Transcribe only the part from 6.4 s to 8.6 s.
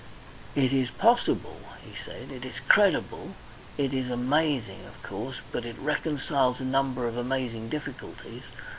a number of amazing difficulties.